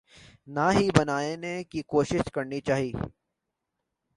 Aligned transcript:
نہ 0.47 0.65
ہی 0.77 0.87
بنانے 0.97 1.63
کی 1.63 1.81
کوشش 1.87 2.31
کرنی 2.33 2.59
چاہیے۔ 2.61 2.91